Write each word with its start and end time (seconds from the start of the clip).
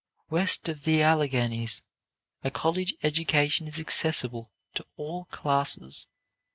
West 0.31 0.67
of 0.67 0.83
the 0.83 1.03
Alleghanies 1.03 1.83
a 2.43 2.49
college 2.49 2.95
education 3.03 3.67
is 3.67 3.79
accessible 3.79 4.49
to 4.73 4.83
all 4.97 5.25
classes. 5.25 6.07